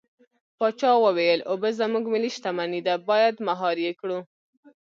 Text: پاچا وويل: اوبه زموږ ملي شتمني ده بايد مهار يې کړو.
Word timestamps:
پاچا 0.57 0.91
وويل: 1.03 1.39
اوبه 1.51 1.69
زموږ 1.81 2.03
ملي 2.13 2.29
شتمني 2.35 2.81
ده 2.87 2.93
بايد 3.09 3.35
مهار 3.47 3.75
يې 3.85 3.91
کړو. 3.99 4.19